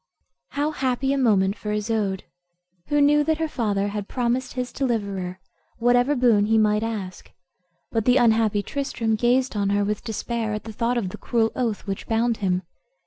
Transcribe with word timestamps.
How 0.53 0.71
happy 0.71 1.13
a 1.13 1.17
moment 1.19 1.55
for 1.55 1.71
Isoude, 1.71 2.23
who 2.87 3.01
knew 3.01 3.23
that 3.23 3.37
her 3.37 3.47
father 3.47 3.89
had 3.89 4.07
promised 4.07 4.53
his 4.53 4.73
deliverer 4.73 5.39
whatever 5.77 6.15
boon 6.15 6.47
he 6.47 6.57
might 6.57 6.81
ask! 6.81 7.31
But 7.91 8.05
the 8.05 8.17
unhappy 8.17 8.63
Tristram 8.63 9.13
gazed 9.13 9.55
on 9.55 9.69
her 9.69 9.85
with 9.85 10.03
despair, 10.03 10.55
at 10.55 10.63
the 10.63 10.73
thought 10.73 10.97
of 10.97 11.09
the 11.09 11.17
cruel 11.19 11.51
oath 11.55 11.85
which 11.85 12.07
bound 12.07 12.37
him. 12.37 12.63